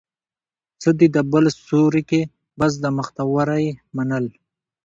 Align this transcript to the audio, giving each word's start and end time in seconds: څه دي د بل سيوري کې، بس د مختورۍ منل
څه 0.81 0.89
دي 0.99 1.07
د 1.15 1.17
بل 1.31 1.45
سيوري 1.65 2.03
کې، 2.09 2.21
بس 2.59 2.71
د 2.83 2.85
مختورۍ 2.97 3.65
منل 3.95 4.25